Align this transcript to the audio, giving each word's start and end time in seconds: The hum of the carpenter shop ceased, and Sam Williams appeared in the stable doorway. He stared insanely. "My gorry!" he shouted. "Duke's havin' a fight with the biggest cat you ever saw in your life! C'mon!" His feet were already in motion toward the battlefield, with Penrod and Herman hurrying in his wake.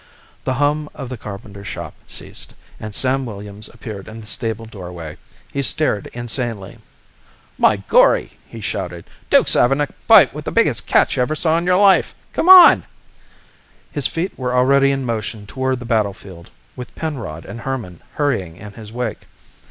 The 0.45 0.55
hum 0.55 0.89
of 0.95 1.09
the 1.09 1.15
carpenter 1.17 1.63
shop 1.63 1.93
ceased, 2.07 2.55
and 2.79 2.95
Sam 2.95 3.23
Williams 3.23 3.69
appeared 3.71 4.07
in 4.07 4.19
the 4.19 4.25
stable 4.25 4.65
doorway. 4.65 5.15
He 5.53 5.61
stared 5.61 6.07
insanely. 6.11 6.79
"My 7.59 7.77
gorry!" 7.87 8.39
he 8.47 8.61
shouted. 8.61 9.05
"Duke's 9.29 9.53
havin' 9.53 9.79
a 9.79 9.85
fight 9.85 10.33
with 10.33 10.45
the 10.45 10.51
biggest 10.51 10.87
cat 10.87 11.15
you 11.15 11.21
ever 11.21 11.35
saw 11.35 11.55
in 11.59 11.67
your 11.67 11.77
life! 11.77 12.15
C'mon!" 12.33 12.85
His 13.91 14.07
feet 14.07 14.35
were 14.39 14.55
already 14.55 14.89
in 14.89 15.05
motion 15.05 15.45
toward 15.45 15.77
the 15.77 15.85
battlefield, 15.85 16.49
with 16.75 16.95
Penrod 16.95 17.45
and 17.45 17.61
Herman 17.61 18.01
hurrying 18.15 18.57
in 18.57 18.73
his 18.73 18.91
wake. 18.91 19.27